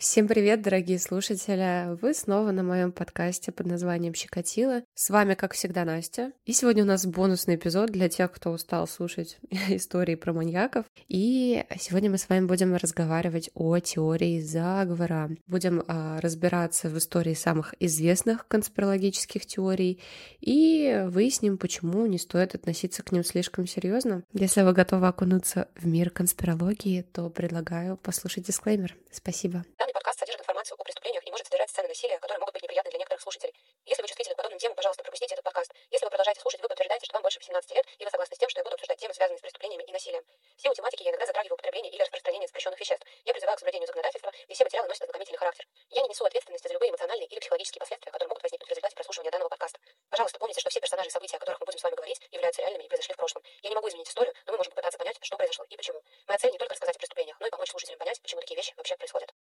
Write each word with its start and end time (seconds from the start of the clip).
Всем 0.00 0.28
привет, 0.28 0.62
дорогие 0.62 0.98
слушатели! 0.98 1.94
Вы 2.00 2.14
снова 2.14 2.52
на 2.52 2.62
моем 2.62 2.90
подкасте 2.90 3.52
под 3.52 3.66
названием 3.66 4.14
«Щекотила». 4.14 4.80
С 4.94 5.10
вами, 5.10 5.34
как 5.34 5.52
всегда, 5.52 5.84
Настя. 5.84 6.32
И 6.46 6.54
сегодня 6.54 6.84
у 6.84 6.86
нас 6.86 7.04
бонусный 7.04 7.56
эпизод 7.56 7.90
для 7.90 8.08
тех, 8.08 8.32
кто 8.32 8.48
устал 8.48 8.88
слушать 8.88 9.38
истории 9.68 10.14
про 10.14 10.32
маньяков. 10.32 10.86
И 11.08 11.66
сегодня 11.78 12.08
мы 12.10 12.16
с 12.16 12.30
вами 12.30 12.46
будем 12.46 12.74
разговаривать 12.74 13.50
о 13.52 13.78
теории 13.78 14.40
заговора. 14.40 15.32
Будем 15.46 15.84
а, 15.86 16.18
разбираться 16.22 16.88
в 16.88 16.96
истории 16.96 17.34
самых 17.34 17.74
известных 17.78 18.48
конспирологических 18.48 19.44
теорий 19.44 20.00
и 20.40 21.04
выясним, 21.08 21.58
почему 21.58 22.06
не 22.06 22.16
стоит 22.16 22.54
относиться 22.54 23.02
к 23.02 23.12
ним 23.12 23.22
слишком 23.22 23.66
серьезно. 23.66 24.22
Если 24.32 24.62
вы 24.62 24.72
готовы 24.72 25.08
окунуться 25.08 25.68
в 25.76 25.86
мир 25.86 26.08
конспирологии, 26.08 27.02
то 27.02 27.28
предлагаю 27.28 27.98
послушать 27.98 28.46
дисклеймер. 28.46 28.96
Спасибо. 29.12 29.66
Информацию 30.70 30.78
о 30.78 30.84
преступлениях 30.84 31.26
и 31.26 31.30
может 31.30 31.46
содержать 31.46 31.70
сцены 31.70 31.88
насилия, 31.88 32.18
которые 32.18 32.38
могут 32.38 32.54
быть 32.54 32.62
неприятны 32.62 32.90
для 32.90 32.98
некоторых 32.98 33.22
слушателей. 33.22 33.54
Если 33.86 34.02
вы 34.02 34.08
чувствительны 34.08 34.34
к 34.34 34.36
подобным 34.36 34.58
темам, 34.58 34.76
пожалуйста, 34.76 35.02
пропустите 35.02 35.34
этот 35.34 35.44
подкаст. 35.44 35.72
Если 35.90 36.04
вы 36.04 36.10
продолжаете 36.10 36.40
слушать, 36.40 36.60
вы 36.60 36.68
подтверждаете, 36.68 37.06
что 37.06 37.14
вам 37.14 37.22
больше 37.22 37.38
18 37.40 37.74
лет, 37.74 37.86
и 37.98 38.04
вы 38.04 38.10
согласны 38.10 38.36
с 38.36 38.38
тем, 38.38 38.48
что 38.48 38.60
я 38.60 38.64
буду 38.64 38.74
обсуждать 38.74 38.98
темы, 38.98 39.14
связанные 39.14 39.38
с 39.38 39.42
преступлениями 39.42 39.82
и 39.82 39.92
насилием. 39.92 40.22
В 40.56 40.62
силу 40.62 40.74
тематики 40.74 41.02
я 41.02 41.10
иногда 41.10 41.26
затрагиваю 41.26 41.54
употребление 41.54 41.90
или 41.90 42.00
распространение 42.02 42.46
запрещенных 42.46 42.78
веществ. 42.78 43.04
Я 43.24 43.32
призываю 43.32 43.56
к 43.56 43.60
соблюдению 43.60 43.86
законодательства, 43.86 44.32
и 44.46 44.54
все 44.54 44.64
материалы 44.64 44.88
носят 44.88 45.02
ознакомительный 45.02 45.38
характер. 45.38 45.66
Я 45.90 46.02
не 46.02 46.08
несу 46.08 46.24
ответственности 46.24 46.68
за 46.68 46.74
любые 46.74 46.90
эмоциональные 46.90 47.26
или 47.26 47.40
психологические 47.40 47.80
последствия, 47.80 48.12
которые 48.12 48.28
могут 48.28 48.42
возникнуть 48.42 48.68
в 48.68 48.70
результате 48.70 48.94
прослушивания 48.94 49.30
данного 49.32 49.48
подкаста. 49.48 49.78
Пожалуйста, 50.10 50.38
помните, 50.38 50.60
что 50.60 50.70
все 50.70 50.80
персонажи 50.80 51.08
и 51.08 51.10
события, 51.10 51.36
о 51.36 51.40
которых 51.40 51.60
мы 51.60 51.66
будем 51.66 51.78
с 51.78 51.82
вами 51.82 51.94
говорить, 51.96 52.20
являются 52.30 52.62
реальными 52.62 52.84
и 52.84 52.88
произошли 52.88 53.14
в 53.14 53.16
прошлом. 53.16 53.42
Я 53.62 53.70
не 53.70 53.74
могу 53.74 53.88
изменить 53.88 54.08
историю, 54.08 54.34
но 54.46 54.52
мы 54.52 54.58
можем 54.58 54.70
попытаться 54.70 54.98
понять, 54.98 55.18
что 55.20 55.36
произошло 55.36 55.64
и 55.68 55.76
почему. 55.76 56.00
Моя 56.28 56.38
цель 56.38 56.52
не 56.52 56.58
только 56.58 56.74
рассказать 56.74 56.94
о 56.94 56.98
преступлениях, 56.98 57.36
но 57.40 57.46
и 57.48 57.50
помочь 57.50 57.70
слушателям 57.70 57.98
понять, 57.98 58.22
почему 58.22 58.40
такие 58.40 58.56
вещи 58.56 58.72
вообще 58.76 58.96
происходят. 58.96 59.34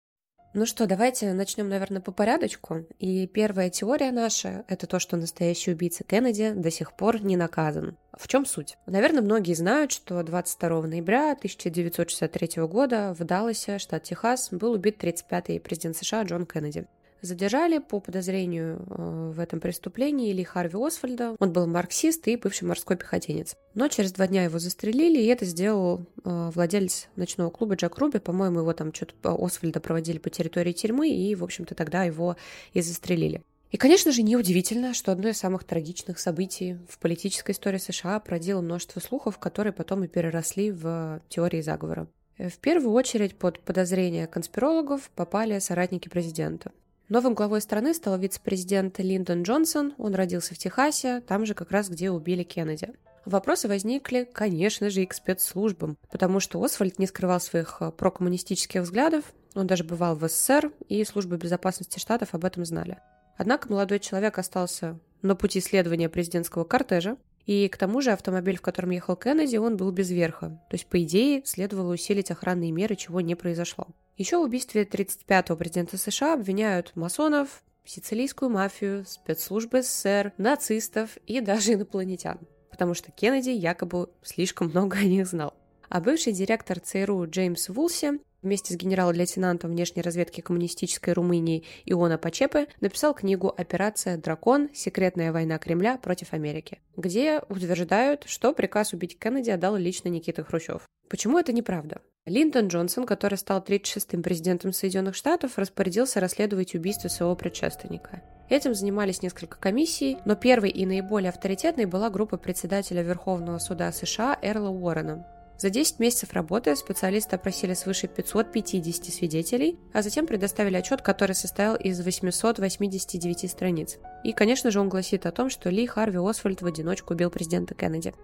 Ну 0.54 0.64
что, 0.64 0.86
давайте 0.86 1.34
начнем, 1.34 1.68
наверное, 1.68 2.00
по 2.00 2.10
порядочку. 2.10 2.86
И 2.98 3.26
первая 3.26 3.68
теория 3.68 4.10
наша— 4.10 4.64
это 4.68 4.86
то, 4.86 4.98
что 4.98 5.18
настоящий 5.18 5.72
убийца 5.72 6.04
Кеннеди 6.04 6.52
до 6.52 6.70
сих 6.70 6.94
пор 6.94 7.20
не 7.22 7.36
наказан. 7.36 7.98
В 8.16 8.26
чем 8.28 8.46
суть? 8.46 8.78
Наверное, 8.86 9.22
многие 9.22 9.52
знают, 9.52 9.92
что 9.92 10.22
22 10.22 10.86
ноября 10.86 11.32
1963 11.32 12.62
года 12.62 13.14
в 13.18 13.24
Далласе, 13.24 13.78
штат 13.78 14.04
Техас, 14.04 14.48
был 14.50 14.72
убит 14.72 15.02
35-й 15.02 15.60
президент 15.60 15.96
США 15.98 16.22
Джон 16.22 16.46
Кеннеди. 16.46 16.86
Задержали 17.20 17.78
по 17.78 18.00
подозрению 18.00 18.76
э, 18.76 19.32
в 19.34 19.40
этом 19.40 19.58
преступлении 19.58 20.32
Ли 20.32 20.44
Харви 20.44 20.78
Освальда. 20.78 21.34
Он 21.40 21.52
был 21.52 21.66
марксист 21.66 22.28
и 22.28 22.36
бывший 22.36 22.64
морской 22.64 22.96
пехотинец. 22.96 23.56
Но 23.74 23.88
через 23.88 24.12
два 24.12 24.28
дня 24.28 24.44
его 24.44 24.58
застрелили, 24.58 25.20
и 25.20 25.26
это 25.26 25.44
сделал 25.44 26.06
э, 26.24 26.50
владелец 26.54 27.08
ночного 27.16 27.50
клуба 27.50 27.74
Джек 27.74 27.98
Руби. 27.98 28.20
По-моему, 28.20 28.60
его 28.60 28.72
там 28.72 28.94
что-то 28.94 29.36
Освальда 29.38 29.80
проводили 29.80 30.18
по 30.18 30.30
территории 30.30 30.72
тюрьмы, 30.72 31.10
и, 31.10 31.34
в 31.34 31.42
общем-то, 31.42 31.74
тогда 31.74 32.04
его 32.04 32.36
и 32.72 32.80
застрелили. 32.80 33.42
И, 33.70 33.76
конечно 33.76 34.12
же, 34.12 34.22
неудивительно, 34.22 34.94
что 34.94 35.12
одно 35.12 35.28
из 35.28 35.38
самых 35.38 35.64
трагичных 35.64 36.18
событий 36.18 36.78
в 36.88 36.98
политической 36.98 37.50
истории 37.50 37.78
США 37.78 38.18
породило 38.20 38.60
множество 38.60 39.00
слухов, 39.00 39.38
которые 39.38 39.72
потом 39.72 40.04
и 40.04 40.08
переросли 40.08 40.70
в 40.70 41.20
теории 41.28 41.60
заговора. 41.60 42.06
В 42.38 42.58
первую 42.58 42.92
очередь 42.92 43.36
под 43.36 43.60
подозрение 43.60 44.28
конспирологов 44.28 45.10
попали 45.10 45.58
соратники 45.58 46.08
президента. 46.08 46.70
Новым 47.08 47.32
главой 47.32 47.62
страны 47.62 47.94
стал 47.94 48.18
вице-президент 48.18 48.98
Линдон 48.98 49.42
Джонсон. 49.42 49.94
Он 49.96 50.14
родился 50.14 50.54
в 50.54 50.58
Техасе, 50.58 51.22
там 51.22 51.46
же 51.46 51.54
как 51.54 51.70
раз, 51.70 51.88
где 51.88 52.10
убили 52.10 52.42
Кеннеди. 52.42 52.92
Вопросы 53.24 53.66
возникли, 53.66 54.28
конечно 54.30 54.90
же, 54.90 55.02
и 55.02 55.06
к 55.06 55.14
спецслужбам, 55.14 55.96
потому 56.10 56.38
что 56.38 56.62
Освальд 56.62 56.98
не 56.98 57.06
скрывал 57.06 57.40
своих 57.40 57.78
э, 57.80 57.90
прокоммунистических 57.92 58.82
взглядов, 58.82 59.24
он 59.54 59.66
даже 59.66 59.84
бывал 59.84 60.16
в 60.16 60.28
СССР, 60.28 60.70
и 60.88 61.02
службы 61.04 61.36
безопасности 61.36 61.98
штатов 61.98 62.30
об 62.32 62.44
этом 62.44 62.64
знали. 62.64 62.98
Однако 63.36 63.70
молодой 63.70 64.00
человек 64.00 64.38
остался 64.38 64.98
на 65.22 65.34
пути 65.34 65.60
следования 65.60 66.08
президентского 66.08 66.64
кортежа, 66.64 67.16
и 67.48 67.66
к 67.68 67.78
тому 67.78 68.02
же 68.02 68.10
автомобиль, 68.12 68.58
в 68.58 68.60
котором 68.60 68.90
ехал 68.90 69.16
Кеннеди, 69.16 69.56
он 69.56 69.78
был 69.78 69.90
без 69.90 70.10
верха. 70.10 70.48
То 70.68 70.74
есть, 70.74 70.84
по 70.84 71.02
идее, 71.02 71.40
следовало 71.46 71.94
усилить 71.94 72.30
охранные 72.30 72.72
меры, 72.72 72.94
чего 72.94 73.22
не 73.22 73.34
произошло. 73.36 73.86
Еще 74.18 74.36
в 74.36 74.42
убийстве 74.42 74.82
35-го 74.82 75.56
президента 75.56 75.96
США 75.96 76.34
обвиняют 76.34 76.92
масонов, 76.94 77.62
сицилийскую 77.86 78.50
мафию, 78.50 79.06
спецслужбы 79.06 79.80
СССР, 79.80 80.34
нацистов 80.36 81.16
и 81.26 81.40
даже 81.40 81.72
инопланетян, 81.72 82.38
потому 82.70 82.92
что 82.92 83.12
Кеннеди 83.12 83.48
якобы 83.48 84.10
слишком 84.22 84.68
много 84.68 84.98
о 84.98 85.04
них 85.04 85.26
знал. 85.26 85.54
А 85.88 86.02
бывший 86.02 86.34
директор 86.34 86.78
ЦРУ 86.78 87.30
Джеймс 87.30 87.70
Вулси 87.70 88.20
вместе 88.42 88.74
с 88.74 88.76
генерал-лейтенантом 88.76 89.70
внешней 89.70 90.02
разведки 90.02 90.40
коммунистической 90.40 91.12
Румынии 91.12 91.64
Иона 91.86 92.18
Пачепе 92.18 92.68
написал 92.80 93.14
книгу 93.14 93.48
«Операция 93.56 94.16
«Дракон. 94.16 94.68
Секретная 94.74 95.32
война 95.32 95.58
Кремля 95.58 95.98
против 95.98 96.32
Америки», 96.32 96.78
где 96.96 97.40
утверждают, 97.48 98.24
что 98.26 98.52
приказ 98.52 98.92
убить 98.92 99.18
Кеннеди 99.18 99.50
отдал 99.50 99.76
лично 99.76 100.08
Никита 100.08 100.44
Хрущев. 100.44 100.82
Почему 101.08 101.38
это 101.38 101.52
неправда? 101.52 102.00
Линдон 102.26 102.68
Джонсон, 102.68 103.06
который 103.06 103.38
стал 103.38 103.62
36-м 103.62 104.22
президентом 104.22 104.72
Соединенных 104.72 105.14
Штатов, 105.14 105.56
распорядился 105.56 106.20
расследовать 106.20 106.74
убийство 106.74 107.08
своего 107.08 107.34
предшественника. 107.34 108.22
Этим 108.50 108.74
занимались 108.74 109.22
несколько 109.22 109.58
комиссий, 109.58 110.18
но 110.24 110.34
первой 110.34 110.70
и 110.70 110.84
наиболее 110.84 111.30
авторитетной 111.30 111.86
была 111.86 112.10
группа 112.10 112.36
председателя 112.36 113.02
Верховного 113.02 113.58
суда 113.58 113.92
США 113.92 114.38
Эрла 114.42 114.68
Уоррена. 114.68 115.26
За 115.58 115.70
10 115.70 115.98
месяцев 115.98 116.32
работы 116.34 116.76
специалисты 116.76 117.34
опросили 117.34 117.74
свыше 117.74 118.06
550 118.06 119.12
свидетелей, 119.12 119.76
а 119.92 120.02
затем 120.02 120.24
предоставили 120.28 120.76
отчет, 120.76 121.02
который 121.02 121.34
состоял 121.34 121.74
из 121.74 122.00
889 122.00 123.50
страниц. 123.50 123.98
И, 124.22 124.32
конечно 124.32 124.70
же, 124.70 124.78
он 124.78 124.88
гласит 124.88 125.26
о 125.26 125.32
том, 125.32 125.50
что 125.50 125.68
Ли 125.68 125.84
Харви 125.84 126.18
Освальд 126.18 126.62
в 126.62 126.66
одиночку 126.66 127.14
убил 127.14 127.28
президента 127.30 127.74
Кеннеди. 127.74 128.14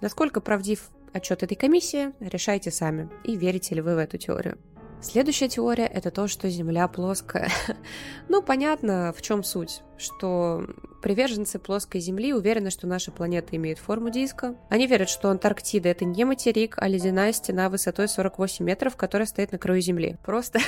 Насколько 0.00 0.40
правдив 0.40 0.90
отчет 1.12 1.42
этой 1.42 1.56
комиссии, 1.56 2.12
решайте 2.20 2.70
сами, 2.70 3.10
и 3.24 3.36
верите 3.36 3.74
ли 3.74 3.80
вы 3.80 3.96
в 3.96 3.98
эту 3.98 4.16
теорию. 4.16 4.56
Следующая 5.00 5.48
теория– 5.48 5.86
это 5.92 6.12
то, 6.12 6.28
что 6.28 6.48
Земля 6.48 6.86
плоская. 6.86 7.50
ну, 8.28 8.40
понятно, 8.40 9.12
в 9.16 9.20
чем 9.22 9.42
суть. 9.42 9.82
Что 9.96 10.64
приверженцы 11.00 11.58
плоской 11.58 12.00
Земли 12.00 12.32
уверены, 12.32 12.70
что 12.70 12.86
наша 12.86 13.10
планета 13.10 13.56
имеет 13.56 13.78
форму 13.78 14.10
диска. 14.10 14.54
Они 14.68 14.86
верят, 14.86 15.08
что 15.08 15.30
Антарктида– 15.30 15.88
это 15.90 16.04
не 16.04 16.24
материк, 16.24 16.74
а 16.78 16.88
ледяная 16.88 17.32
стена 17.32 17.68
высотой 17.68 18.08
48 18.08 18.64
метров, 18.64 18.96
которая 18.96 19.26
стоит 19.26 19.52
на 19.52 19.58
краю 19.58 19.80
Земли. 19.80 20.16
Просто 20.24 20.60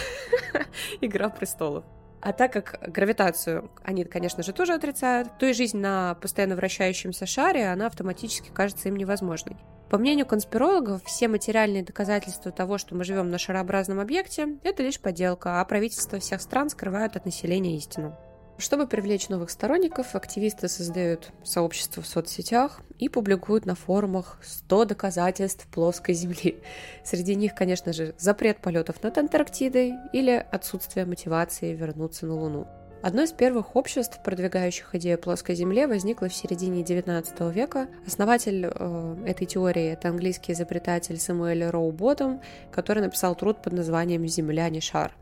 игра 1.01 1.29
престолов. 1.29 1.85
А 2.23 2.33
так 2.33 2.53
как 2.53 2.93
гравитацию 2.93 3.71
они, 3.83 4.05
конечно 4.05 4.43
же, 4.43 4.53
тоже 4.53 4.75
отрицают, 4.75 5.39
то 5.39 5.47
и 5.47 5.55
жизнь 5.55 5.79
на 5.79 6.15
постоянно 6.21 6.55
вращающемся 6.55 7.25
шаре, 7.25 7.69
она 7.69 7.87
автоматически 7.87 8.51
кажется 8.51 8.89
им 8.89 8.97
невозможной. 8.97 9.57
По 9.89 9.99
мнению 9.99 10.27
конспирологов, 10.27 11.03
все 11.05 11.29
материальные 11.29 11.83
доказательства 11.83 12.53
того, 12.53 12.79
что 12.79 12.95
мы 12.95 13.05
живем 13.05 13.31
на 13.31 13.39
шарообразном 13.39 13.99
объекте, 13.99 14.59
это 14.63 14.83
лишь 14.83 15.01
подделка, 15.01 15.61
а 15.61 15.65
правительства 15.65 16.21
всех 16.21 16.43
стран 16.43 16.69
скрывают 16.69 17.17
от 17.17 17.25
населения 17.25 17.77
истину. 17.77 18.17
Чтобы 18.61 18.87
привлечь 18.87 19.31
новых 19.31 19.49
сторонников, 19.49 20.15
активисты 20.15 20.69
создают 20.69 21.33
сообщества 21.43 22.03
в 22.03 22.07
соцсетях 22.07 22.83
и 22.99 23.09
публикуют 23.09 23.65
на 23.65 23.75
форумах 23.75 24.39
100 24.43 24.85
доказательств 24.85 25.67
плоской 25.69 26.13
Земли. 26.13 26.59
Среди 27.03 27.37
них, 27.37 27.55
конечно 27.55 27.95
же, 27.95 28.15
запрет 28.19 28.59
полетов 28.59 29.03
над 29.03 29.17
Антарктидой 29.17 29.95
или 30.13 30.47
отсутствие 30.53 31.07
мотивации 31.07 31.75
вернуться 31.75 32.27
на 32.27 32.35
Луну. 32.35 32.69
Одно 33.03 33.23
из 33.23 33.33
первых 33.33 33.77
обществ, 33.77 34.23
продвигающих 34.23 34.95
идею 34.95 35.19
плоской 35.19 35.55
Земле, 35.55 35.87
возникло 35.87 36.29
в 36.29 36.35
середине 36.35 36.83
XIX 36.83 37.51
века. 37.51 37.89
Основатель 38.07 38.67
э, 38.67 39.17
этой 39.27 39.47
теории– 39.47 39.87
это 39.93 40.11
английский 40.11 40.53
изобретатель 40.53 41.19
Самуэль 41.19 41.65
Роу 41.65 41.93
Ботом, 41.93 42.43
который 42.71 43.03
написал 43.03 43.35
труд 43.35 43.63
под 43.63 43.73
названием 43.73 44.29
«Земля 44.29 44.69
не 44.69 44.83
шар». 44.83 45.17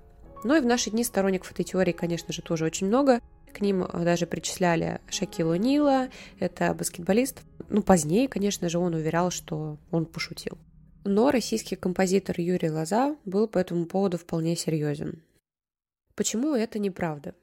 Но 0.44 0.56
и 0.56 0.60
в 0.60 0.66
наши 0.66 0.90
дни 0.90 1.02
сторонников 1.02 1.50
этой 1.50 1.64
теории, 1.64 1.92
конечно 1.92 2.32
же, 2.32 2.42
тоже 2.42 2.64
очень 2.64 2.86
много. 2.86 3.20
К 3.52 3.60
ним 3.60 3.82
э, 3.82 4.04
даже 4.04 4.26
причисляли 4.26 5.00
Шакилу 5.10 5.54
Нила, 5.56 6.08
это 6.38 6.74
баскетболист. 6.74 7.42
Ну, 7.68 7.82
позднее, 7.82 8.28
конечно 8.28 8.68
же, 8.68 8.78
он 8.78 8.94
уверял, 8.94 9.30
что 9.30 9.78
он 9.90 10.06
пошутил. 10.06 10.58
Но 11.04 11.30
российский 11.30 11.76
композитор 11.76 12.40
Юрий 12.40 12.70
Лоза 12.70 13.16
был 13.24 13.48
по 13.48 13.58
этому 13.58 13.86
поводу 13.86 14.18
вполне 14.18 14.54
серьезен. 14.56 15.22
Почему 16.14 16.54
это 16.54 16.78
неправда? 16.78 17.34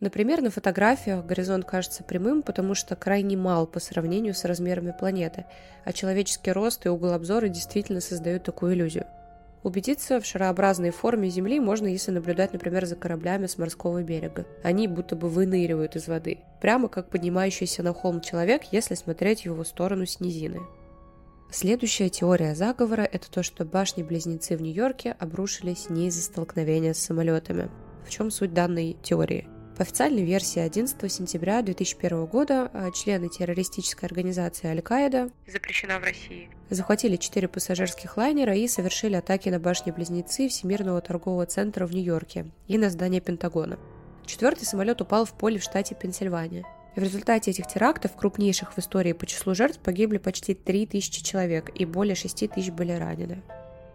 Например, 0.00 0.42
на 0.42 0.50
фотографиях 0.50 1.24
горизонт 1.24 1.64
кажется 1.64 2.02
прямым, 2.02 2.42
потому 2.42 2.74
что 2.74 2.96
крайне 2.96 3.36
мал 3.36 3.68
по 3.68 3.78
сравнению 3.78 4.34
с 4.34 4.44
размерами 4.44 4.92
планеты, 4.98 5.46
а 5.84 5.92
человеческий 5.92 6.50
рост 6.50 6.84
и 6.86 6.88
угол 6.88 7.12
обзора 7.12 7.48
действительно 7.48 8.00
создают 8.00 8.42
такую 8.42 8.74
иллюзию– 8.74 9.06
Убедиться 9.62 10.20
в 10.20 10.26
шарообразной 10.26 10.90
форме 10.90 11.28
Земли 11.28 11.60
можно, 11.60 11.86
если 11.86 12.10
наблюдать, 12.10 12.52
например, 12.52 12.84
за 12.84 12.96
кораблями 12.96 13.46
с 13.46 13.58
морского 13.58 14.02
берега. 14.02 14.44
Они 14.64 14.88
будто 14.88 15.14
бы 15.14 15.28
выныривают 15.28 15.94
из 15.94 16.08
воды, 16.08 16.40
прямо 16.60 16.88
как 16.88 17.08
поднимающийся 17.10 17.84
на 17.84 17.92
холм 17.92 18.20
человек, 18.20 18.62
если 18.72 18.96
смотреть 18.96 19.42
в 19.42 19.46
его 19.46 19.62
сторону 19.62 20.04
с 20.04 20.18
низины. 20.18 20.60
Следующая 21.52 22.08
теория 22.08 22.54
заговора– 22.54 23.02
это 23.12 23.30
то, 23.30 23.42
что 23.42 23.64
башни-близнецы 23.64 24.56
в 24.56 24.62
Нью-Йорке 24.62 25.14
обрушились 25.18 25.90
не 25.90 26.08
из-за 26.08 26.22
столкновения 26.22 26.94
с 26.94 26.98
самолетами. 26.98 27.70
В 28.04 28.10
чем 28.10 28.30
суть 28.30 28.54
данной 28.54 28.96
теории? 29.02 29.51
По 29.82 29.84
официальной 29.84 30.22
версии 30.22 30.60
11 30.60 31.12
сентября 31.12 31.60
2001 31.60 32.26
года 32.26 32.70
а, 32.72 32.92
члены 32.92 33.28
террористической 33.28 34.06
организации 34.06 34.68
Аль-Каида, 34.68 35.32
запрещена 35.48 35.98
в 35.98 36.04
России, 36.04 36.48
захватили 36.70 37.16
четыре 37.16 37.48
пассажирских 37.48 38.16
лайнера 38.16 38.54
и 38.54 38.68
совершили 38.68 39.16
атаки 39.16 39.48
на 39.48 39.58
башни-близнецы 39.58 40.46
Всемирного 40.46 41.00
торгового 41.00 41.46
центра 41.46 41.84
в 41.84 41.92
Нью-Йорке 41.92 42.46
и 42.68 42.78
на 42.78 42.90
здание 42.90 43.20
Пентагона. 43.20 43.76
Четвертый 44.24 44.66
самолет 44.66 45.00
упал 45.00 45.24
в 45.24 45.32
поле 45.32 45.58
в 45.58 45.64
штате 45.64 45.96
Пенсильвания. 46.00 46.64
В 46.94 47.02
результате 47.02 47.50
этих 47.50 47.66
терактов, 47.66 48.14
крупнейших 48.14 48.74
в 48.74 48.78
истории 48.78 49.14
по 49.14 49.26
числу 49.26 49.52
жертв, 49.52 49.80
погибли 49.80 50.18
почти 50.18 50.54
3000 50.54 51.24
человек 51.24 51.70
и 51.74 51.86
более 51.86 52.14
6 52.14 52.48
тысяч 52.52 52.70
были 52.70 52.92
ранены. 52.92 53.42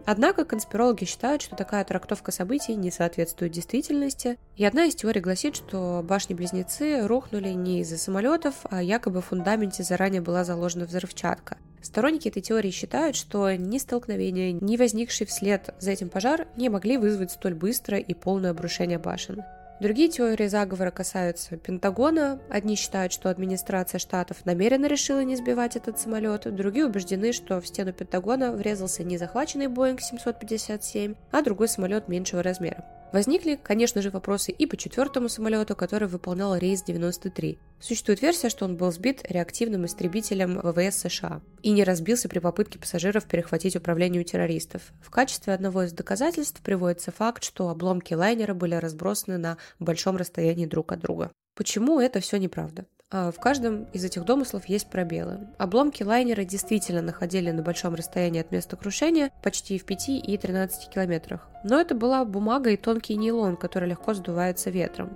Однако 0.06 0.44
конспирологи 0.44 1.04
считают, 1.04 1.42
что 1.42 1.56
такая 1.56 1.84
трактовка 1.84 2.32
событий 2.32 2.74
не 2.74 2.90
соответствует 2.90 3.52
действительности, 3.52 4.38
и 4.56 4.64
одна 4.64 4.86
из 4.86 4.94
теорий 4.94 5.20
гласит, 5.20 5.54
что 5.56 6.02
башни-близнецы 6.02 7.06
рухнули 7.06 7.50
не 7.50 7.80
из-за 7.80 7.98
самолетов, 7.98 8.54
а 8.70 8.82
якобы 8.82 9.20
в 9.20 9.26
фундаменте 9.26 9.82
заранее 9.82 10.22
была 10.22 10.44
заложена 10.44 10.86
взрывчатка. 10.86 11.58
Сторонники 11.82 12.28
этой 12.28 12.42
теории 12.42 12.70
считают, 12.70 13.16
что 13.16 13.54
ни 13.54 13.78
столкновение, 13.78 14.52
ни 14.52 14.76
возникший 14.76 15.26
вслед 15.26 15.74
за 15.78 15.92
этим 15.92 16.08
пожар 16.08 16.48
не 16.56 16.68
могли 16.68 16.96
вызвать 16.96 17.30
столь 17.30 17.54
быстрое 17.54 18.00
и 18.00 18.14
полное 18.14 18.50
обрушение 18.50 18.98
башен. 18.98 19.42
Другие 19.80 20.08
теории 20.08 20.48
заговора 20.48 20.90
касаются 20.90 21.56
Пентагона. 21.56 22.40
Одни 22.50 22.74
считают, 22.74 23.12
что 23.12 23.30
администрация 23.30 24.00
штатов 24.00 24.44
намеренно 24.44 24.86
решила 24.86 25.22
не 25.22 25.36
сбивать 25.36 25.76
этот 25.76 26.00
самолет, 26.00 26.52
другие 26.52 26.84
убеждены, 26.86 27.32
что 27.32 27.60
в 27.60 27.66
стену 27.66 27.92
Пентагона 27.92 28.50
врезался 28.50 29.04
не 29.04 29.18
захваченный 29.18 29.68
Боинг 29.68 30.00
757, 30.00 31.14
а 31.30 31.42
другой 31.42 31.68
самолет 31.68 32.08
меньшего 32.08 32.42
размера. 32.42 32.84
Возникли, 33.10 33.58
конечно 33.62 34.02
же, 34.02 34.10
вопросы 34.10 34.52
и 34.52 34.66
по 34.66 34.76
четвертому 34.76 35.30
самолету, 35.30 35.74
который 35.74 36.08
выполнял 36.08 36.54
рейс 36.54 36.82
93. 36.82 37.58
Существует 37.80 38.20
версия, 38.20 38.50
что 38.50 38.66
он 38.66 38.76
был 38.76 38.92
сбит 38.92 39.24
реактивным 39.30 39.86
истребителем 39.86 40.60
ВВС 40.60 40.98
США 40.98 41.40
и 41.62 41.70
не 41.70 41.84
разбился 41.84 42.28
при 42.28 42.38
попытке 42.38 42.78
пассажиров 42.78 43.24
перехватить 43.24 43.76
управление 43.76 44.20
у 44.20 44.24
террористов. 44.24 44.92
В 45.00 45.10
качестве 45.10 45.54
одного 45.54 45.84
из 45.84 45.92
доказательств 45.92 46.60
приводится 46.60 47.10
факт, 47.10 47.44
что 47.44 47.70
обломки 47.70 48.12
лайнера 48.12 48.52
были 48.52 48.74
разбросаны 48.74 49.38
на 49.38 49.56
большом 49.78 50.16
расстоянии 50.16 50.66
друг 50.66 50.92
от 50.92 51.00
друга. 51.00 51.30
Почему 51.54 52.00
это 52.00 52.20
все 52.20 52.36
неправда? 52.36 52.84
А, 53.10 53.32
в 53.32 53.40
каждом 53.40 53.84
из 53.94 54.04
этих 54.04 54.26
домыслов 54.26 54.66
есть 54.66 54.90
пробелы. 54.90 55.48
Обломки 55.56 56.02
лайнера 56.02 56.44
действительно 56.44 57.00
находили 57.00 57.50
на 57.50 57.62
большом 57.62 57.94
расстоянии 57.94 58.42
от 58.42 58.52
места 58.52 58.76
крушения, 58.76 59.30
почти 59.42 59.78
в 59.78 59.86
5 59.86 60.08
и 60.10 60.36
13 60.36 60.90
километрах. 60.90 61.48
Но 61.64 61.80
это 61.80 61.94
была 61.94 62.22
бумага 62.26 62.68
и 62.68 62.76
тонкий 62.76 63.16
нейлон, 63.16 63.56
который 63.56 63.88
легко 63.88 64.12
сдувается 64.12 64.68
ветром. 64.68 65.10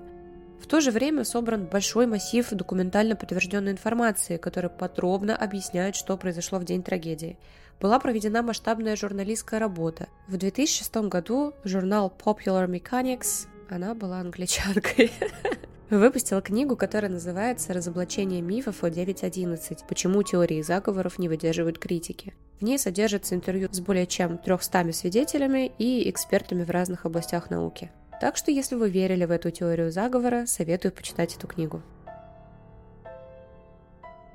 В 0.58 0.66
то 0.66 0.80
же 0.80 0.90
время 0.90 1.24
собран 1.24 1.66
большой 1.66 2.06
массив 2.06 2.48
документально 2.50 3.14
подтвержденной 3.14 3.72
информации, 3.72 4.38
который 4.38 4.70
подробно 4.70 5.36
объясняет, 5.36 5.94
что 5.94 6.16
произошло 6.16 6.58
в 6.58 6.64
день 6.64 6.82
трагедии. 6.82 7.36
Была 7.78 7.98
проведена 7.98 8.42
масштабная 8.42 8.96
журналистская 8.96 9.60
работа. 9.60 10.08
В 10.28 10.38
2006 10.38 11.08
году 11.08 11.52
журнал 11.64 12.10
Popular 12.24 12.66
Mechanics, 12.68 13.48
она 13.72 13.94
была 13.94 14.20
англичанкой, 14.20 15.10
выпустила 15.90 16.42
книгу, 16.42 16.76
которая 16.76 17.10
называется 17.10 17.72
«Разоблачение 17.72 18.42
мифов 18.42 18.84
о 18.84 18.90
9.11. 18.90 19.84
Почему 19.88 20.22
теории 20.22 20.60
заговоров 20.62 21.18
не 21.18 21.28
выдерживают 21.28 21.78
критики». 21.78 22.34
В 22.60 22.64
ней 22.64 22.78
содержится 22.78 23.34
интервью 23.34 23.68
с 23.72 23.80
более 23.80 24.06
чем 24.06 24.38
300 24.38 24.92
свидетелями 24.92 25.72
и 25.78 26.08
экспертами 26.10 26.64
в 26.64 26.70
разных 26.70 27.06
областях 27.06 27.50
науки. 27.50 27.90
Так 28.20 28.36
что, 28.36 28.50
если 28.50 28.76
вы 28.76 28.88
верили 28.88 29.24
в 29.24 29.30
эту 29.30 29.50
теорию 29.50 29.90
заговора, 29.90 30.46
советую 30.46 30.92
почитать 30.92 31.34
эту 31.34 31.46
книгу. 31.46 31.82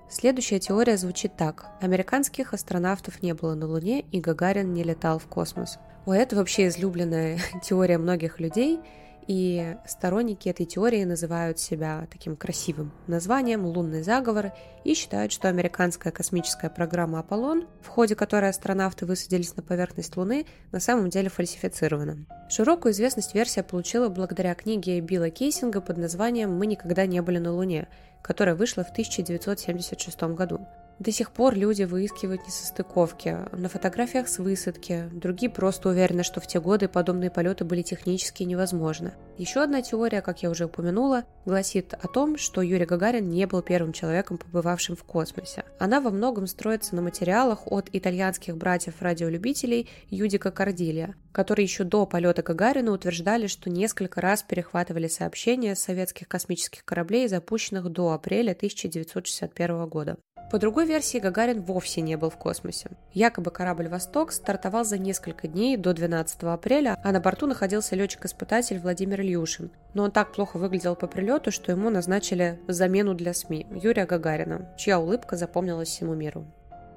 Следующая 0.10 0.60
теория 0.60 0.98
звучит 0.98 1.38
так. 1.38 1.68
Американских 1.80 2.54
астронавтов 2.54 3.22
не 3.22 3.34
было 3.34 3.56
на 3.56 3.68
Луне, 3.68 4.02
и 4.12 4.20
Гагарин 4.20 4.74
не 4.74 4.84
летал 4.84 5.20
в 5.20 5.28
космос. 5.28 5.78
О, 6.06 6.14
это 6.14 6.36
вообще 6.38 6.68
излюбленная 6.68 7.40
теория 7.64 7.98
многих 7.98 8.40
людей– 8.40 8.80
и 9.28 9.76
сторонники 9.86 10.48
этой 10.48 10.66
теории 10.66 11.04
называют 11.04 11.60
себя 11.60 12.08
таким 12.10 12.36
красивым 12.36 12.92
названием 13.08 13.66
«Лунный 13.66 14.02
заговор» 14.02 14.54
и 14.84 14.94
считают, 14.94 15.32
что 15.32 15.50
американская 15.50 16.14
космическая 16.14 16.70
программа 16.70 17.20
«Аполлон», 17.20 17.68
в 17.82 17.88
ходе 17.88 18.16
которой 18.16 18.50
астронавты 18.50 19.06
высадились 19.06 19.56
на 19.56 19.64
поверхность 19.64 20.16
Луны, 20.16 20.46
на 20.72 20.80
самом 20.80 21.10
деле 21.10 21.30
фальсифицирована. 21.30 22.26
Широкую 22.50 22.94
известность 22.94 23.36
версия 23.36 23.64
получила 23.64 24.08
благодаря 24.08 24.56
книге 24.56 25.02
Билла 25.02 25.30
Кейсинга 25.30 25.82
под 25.82 25.98
названием 25.98 26.58
«Мы 26.58 26.66
никогда 26.66 27.06
не 27.06 27.22
были 27.22 27.40
на 27.40 27.52
Луне», 27.52 27.90
которая 28.22 28.56
вышла 28.56 28.84
в 28.84 28.92
1976 28.92 30.22
году. 30.36 30.66
До 31.00 31.12
сих 31.12 31.32
пор 31.32 31.54
люди 31.54 31.84
выискивают 31.84 32.46
несостыковки. 32.48 33.38
На 33.52 33.70
фотографиях 33.70 34.28
с 34.28 34.40
высадки. 34.40 35.08
Другие 35.12 35.52
просто 35.52 35.90
уверены, 35.90 36.24
что 36.24 36.42
в 36.42 36.48
те 36.48 36.60
годы 36.60 36.88
подобные 36.88 37.30
полеты 37.30 37.66
были 37.66 37.84
технически 37.84 38.42
невозможны. 38.42 39.14
Еще 39.38 39.62
одна 39.62 39.84
теория, 39.84 40.22
как 40.22 40.42
я 40.42 40.50
уже 40.50 40.66
упомянула, 40.66 41.26
гласит 41.46 41.94
о 41.94 42.08
том, 42.08 42.38
что 42.38 42.64
Юрий 42.64 42.86
Гагарин 42.86 43.30
не 43.30 43.46
был 43.46 43.62
первым 43.62 43.94
человеком, 43.94 44.40
побывавшим 44.40 44.96
в 44.96 45.04
космосе. 45.04 45.66
Она 45.78 46.02
во 46.02 46.10
многом 46.10 46.48
строится 46.48 46.96
на 46.96 47.04
материалах 47.04 47.68
от 47.68 47.90
итальянских 47.94 48.58
братьев-радиолюбителей 48.58 49.88
Юдика 50.10 50.50
Кардилия, 50.50 51.14
которые 51.32 51.66
еще 51.66 51.84
до 51.84 52.08
полета 52.08 52.42
Гагарина 52.42 52.92
утверждали, 52.92 53.46
что 53.46 53.70
несколько 53.70 54.20
раз 54.20 54.42
перехватывали 54.42 55.08
сообщения 55.08 55.76
советских 55.76 56.28
космических 56.28 56.84
кораблей, 56.84 57.28
запущенных 57.28 57.90
до 57.90 58.14
апреля 58.14 58.54
1961 58.54 59.88
года. 59.88 60.18
По 60.50 60.60
другой 60.60 60.86
версии, 60.86 61.18
Гагарин 61.18 61.62
вовсе 61.62 62.00
не 62.00 62.16
был 62.16 62.30
в 62.30 62.38
космосе. 62.38 62.92
Якобы 63.12 63.52
корабль 63.52 63.90
«Восток» 63.90 64.32
стартовал 64.32 64.86
за 64.86 64.98
несколько 64.98 65.50
дней 65.50 65.76
до 65.76 65.94
12 65.94 66.44
апреля, 66.44 66.98
а 67.04 67.12
на 67.12 67.20
борту 67.20 67.48
находился 67.48 67.98
летчик-испытатель 67.98 68.80
Владимир 68.80 69.20
Ильюшин. 69.20 69.72
Но 69.94 70.04
он 70.04 70.12
так 70.12 70.32
плохо 70.32 70.56
выглядел 70.56 70.96
по 70.96 71.08
прилету, 71.08 71.52
что 71.52 71.74
ему 71.74 71.90
назначили 71.90 72.62
замену 72.70 73.14
для 73.14 73.34
СМИ– 73.34 73.68
Юрия 73.72 74.06
Гагарина, 74.06 74.74
чья 74.78 75.00
улыбка 75.02 75.36
запомнилась 75.36 75.90
всему 75.90 76.16
миру. 76.16 76.46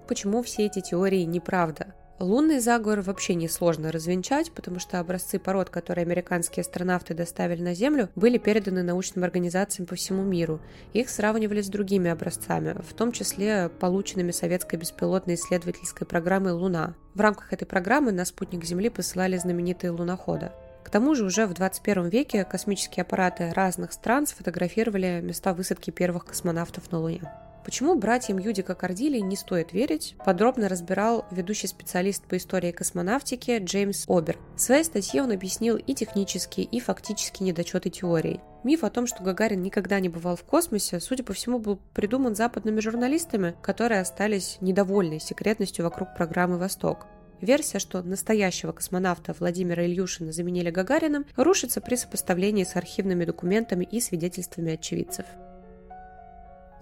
Почему 0.06 0.42
все 0.42 0.66
эти 0.66 0.80
теории 0.80 1.22
неправда? 1.22 1.94
Лунный 2.20 2.60
заговор 2.60 3.00
вообще 3.00 3.34
несложно 3.34 3.90
развенчать, 3.90 4.52
потому 4.52 4.78
что 4.78 5.00
образцы 5.00 5.38
пород, 5.38 5.70
которые 5.70 6.04
американские 6.04 6.60
астронавты 6.60 7.14
доставили 7.14 7.62
на 7.62 7.74
Землю, 7.74 8.10
были 8.14 8.36
переданы 8.36 8.82
научным 8.82 9.24
организациям 9.24 9.86
по 9.86 9.94
всему 9.94 10.22
миру. 10.22 10.60
Их 10.92 11.08
сравнивали 11.08 11.62
с 11.62 11.68
другими 11.68 12.10
образцами, 12.10 12.76
в 12.86 12.92
том 12.92 13.12
числе 13.12 13.70
полученными 13.70 14.32
советской 14.32 14.76
беспилотной 14.76 15.36
исследовательской 15.36 16.06
программой 16.06 16.52
«Луна». 16.52 16.94
В 17.14 17.22
рамках 17.22 17.54
этой 17.54 17.64
программы 17.64 18.12
на 18.12 18.26
спутник 18.26 18.66
Земли 18.66 18.90
посылали 18.90 19.38
знаменитые 19.38 19.90
луноходы. 19.90 20.52
К 20.84 20.90
тому 20.90 21.14
же 21.14 21.24
уже 21.24 21.46
в 21.46 21.54
21 21.54 22.10
веке 22.10 22.44
космические 22.44 23.04
аппараты 23.04 23.50
разных 23.54 23.94
стран 23.94 24.26
сфотографировали 24.26 25.22
места 25.22 25.54
высадки 25.54 25.90
первых 25.90 26.26
космонавтов 26.26 26.92
на 26.92 26.98
Луне. 26.98 27.22
Почему 27.64 27.94
братьям 27.94 28.38
Юдика 28.38 28.74
Кардили 28.74 29.18
не 29.18 29.36
стоит 29.36 29.72
верить, 29.72 30.16
подробно 30.24 30.68
разбирал 30.68 31.26
ведущий 31.30 31.66
специалист 31.66 32.24
по 32.24 32.36
истории 32.36 32.72
космонавтики 32.72 33.58
Джеймс 33.58 34.06
Обер. 34.08 34.38
В 34.56 34.60
своей 34.60 34.82
статье 34.82 35.22
он 35.22 35.30
объяснил 35.30 35.76
и 35.76 35.94
технические, 35.94 36.64
и 36.64 36.80
фактические 36.80 37.48
недочеты 37.48 37.90
теории. 37.90 38.40
Миф 38.64 38.82
о 38.82 38.90
том, 38.90 39.06
что 39.06 39.22
Гагарин 39.22 39.62
никогда 39.62 40.00
не 40.00 40.08
бывал 40.08 40.36
в 40.36 40.42
космосе, 40.42 41.00
судя 41.00 41.22
по 41.22 41.34
всему, 41.34 41.58
был 41.58 41.78
придуман 41.94 42.34
западными 42.34 42.80
журналистами, 42.80 43.54
которые 43.62 44.00
остались 44.00 44.58
недовольны 44.60 45.20
секретностью 45.20 45.84
вокруг 45.84 46.14
программы 46.14 46.58
«Восток». 46.58 47.06
Версия, 47.40 47.78
что 47.78 48.02
настоящего 48.02 48.72
космонавта 48.72 49.34
Владимира 49.38 49.84
Ильюшина 49.84 50.32
заменили 50.32 50.70
Гагарином, 50.70 51.24
рушится 51.36 51.80
при 51.80 51.96
сопоставлении 51.96 52.64
с 52.64 52.76
архивными 52.76 53.24
документами 53.24 53.84
и 53.90 54.00
свидетельствами 54.00 54.74
очевидцев. 54.74 55.24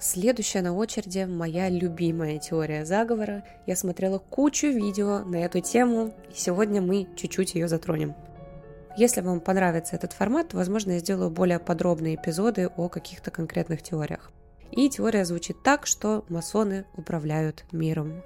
Следующая 0.01 0.63
на 0.63 0.75
очереди 0.77 1.25
моя 1.25 1.69
любимая 1.69 2.39
теория 2.39 2.85
заговора. 2.85 3.45
Я 3.67 3.75
смотрела 3.75 4.19
кучу 4.19 4.69
видео 4.69 5.25
на 5.25 5.37
эту 5.45 5.61
тему, 5.61 6.15
и 6.31 6.35
сегодня 6.37 6.81
мы 6.81 7.09
чуть-чуть 7.17 7.57
ее 7.57 7.67
затронем. 7.67 8.15
Если 8.97 9.21
вам 9.21 9.41
понравится 9.41 9.97
этот 9.97 10.13
формат, 10.13 10.55
возможно, 10.55 10.93
я 10.93 10.99
сделаю 11.01 11.31
более 11.31 11.59
подробные 11.59 12.15
эпизоды 12.15 12.69
о 12.69 12.89
каких-то 12.89 13.33
конкретных 13.33 13.83
теориях. 13.83 14.31
И 14.71 14.89
теория 14.89 15.25
звучит 15.25 15.65
так, 15.65 15.87
что 15.87 16.25
масоны 16.29 16.85
управляют 16.97 17.65
миром. 17.73 18.23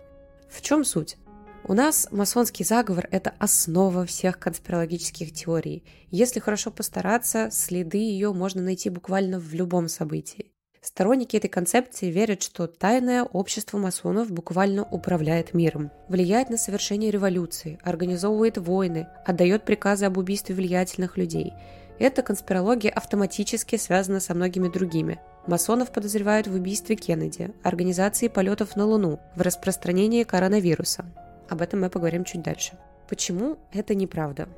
В 0.50 0.60
чем 0.60 0.84
суть? 0.84 1.16
У 1.64 1.72
нас 1.72 2.08
масонский 2.10 2.66
заговор– 2.66 3.08
это 3.10 3.32
основа 3.38 4.04
всех 4.04 4.38
конспирологических 4.38 5.32
теорий. 5.32 5.84
Если 6.10 6.40
хорошо 6.40 6.70
постараться, 6.70 7.48
следы 7.50 7.98
ее 7.98 8.34
можно 8.34 8.60
найти 8.60 8.90
буквально 8.90 9.38
в 9.38 9.54
любом 9.54 9.88
событии. 9.88 10.51
Сторонники 10.82 11.36
этой 11.36 11.46
концепции 11.46 12.10
верят, 12.10 12.42
что 12.42 12.66
тайное 12.66 13.22
общество 13.22 13.78
масонов 13.78 14.32
буквально 14.32 14.82
управляет 14.82 15.54
миром, 15.54 15.92
влияет 16.08 16.50
на 16.50 16.56
совершение 16.56 17.12
революции, 17.12 17.78
организовывает 17.84 18.58
войны, 18.58 19.06
отдает 19.24 19.64
приказы 19.64 20.06
об 20.06 20.18
убийстве 20.18 20.56
влиятельных 20.56 21.16
людей. 21.16 21.54
эта 22.00 22.22
конспирология 22.22 22.90
автоматически 22.90 23.76
связана 23.76 24.18
со 24.18 24.34
многими 24.34 24.68
другими. 24.68 25.20
Масонов 25.46 25.92
подозревают 25.92 26.48
в 26.48 26.54
убийстве 26.54 26.96
Кеннеди, 26.96 27.52
организации 27.62 28.26
полетов 28.26 28.74
на 28.74 28.84
Луну, 28.84 29.20
в 29.36 29.40
распространении 29.40 30.24
коронавируса. 30.24 31.04
Об 31.48 31.62
этом 31.62 31.82
мы 31.82 31.90
поговорим 31.90 32.24
чуть 32.24 32.42
дальше. 32.42 32.72
Почему 33.08 33.56
это 33.72 33.94
неправда? 33.94 34.48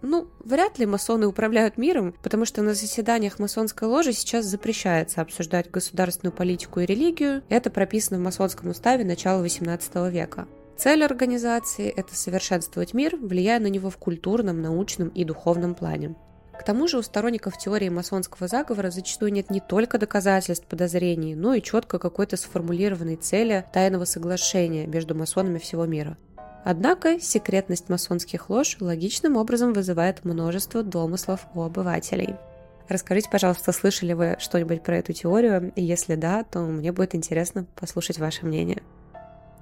Ну, 0.00 0.28
вряд 0.44 0.78
ли 0.78 0.86
масоны 0.86 1.26
управляют 1.26 1.76
миром, 1.76 2.14
потому 2.22 2.44
что 2.44 2.62
на 2.62 2.74
заседаниях 2.74 3.38
масонской 3.38 3.88
ложи 3.88 4.12
сейчас 4.12 4.44
запрещается 4.46 5.20
обсуждать 5.20 5.70
государственную 5.70 6.32
политику 6.32 6.80
и 6.80 6.86
религию. 6.86 7.42
Это 7.48 7.70
прописано 7.70 8.18
в 8.18 8.22
масонском 8.22 8.70
уставе 8.70 9.04
начала 9.04 9.44
XVIII 9.44 10.10
века. 10.10 10.46
Цель 10.76 11.02
организации– 11.02 11.88
это 11.96 12.14
совершенствовать 12.14 12.94
мир, 12.94 13.16
влияя 13.16 13.58
на 13.58 13.66
него 13.66 13.90
в 13.90 13.96
культурном, 13.96 14.62
научном 14.62 15.08
и 15.08 15.24
духовном 15.24 15.74
плане. 15.74 16.14
К 16.56 16.62
тому 16.64 16.86
же 16.86 16.98
у 16.98 17.02
сторонников 17.02 17.58
теории 17.58 17.88
масонского 17.88 18.46
заговора 18.46 18.90
зачастую 18.90 19.32
нет 19.32 19.50
не 19.50 19.60
только 19.60 19.98
доказательств 19.98 20.66
подозрений, 20.66 21.34
но 21.34 21.54
и 21.54 21.62
четко 21.62 21.98
какой-то 21.98 22.36
сформулированной 22.36 23.16
цели 23.16 23.64
тайного 23.72 24.04
соглашения 24.04 24.86
между 24.86 25.16
масонами 25.16 25.58
всего 25.58 25.86
мира– 25.86 26.16
Однако 26.70 27.18
секретность 27.18 27.88
масонских 27.88 28.50
лож 28.50 28.76
логичным 28.78 29.38
образом 29.38 29.72
вызывает 29.72 30.26
множество 30.26 30.82
домыслов 30.82 31.46
у 31.54 31.62
обывателей. 31.62 32.34
Расскажите, 32.90 33.30
пожалуйста, 33.30 33.72
слышали 33.72 34.12
вы 34.12 34.36
что-нибудь 34.38 34.82
про 34.82 34.98
эту 34.98 35.14
теорию, 35.14 35.72
и 35.76 35.82
если 35.82 36.14
да, 36.14 36.44
то 36.44 36.58
мне 36.58 36.92
будет 36.92 37.14
интересно 37.14 37.64
послушать 37.74 38.18
ваше 38.18 38.44
мнение. 38.44 38.82